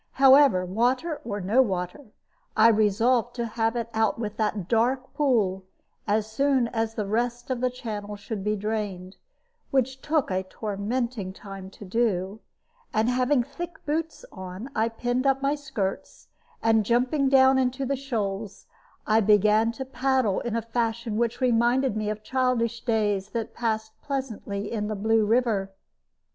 [0.13, 2.05] However, water or no water,
[2.57, 5.63] I resolved to have it out with that dark pool
[6.07, 9.17] as soon as the rest of the channel should be drained,
[9.69, 12.39] which took a tormenting time to do;
[12.91, 16.29] and having thick boots on, I pinned up my skirts,
[16.63, 18.65] and jumping down into the shoals,
[19.27, 24.87] began to paddle in a fashion which reminded me of childish days passed pleasantly in
[24.87, 25.71] the Blue River.